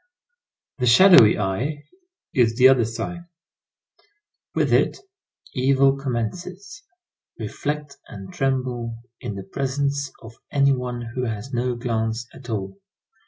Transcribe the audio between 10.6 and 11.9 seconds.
one who has no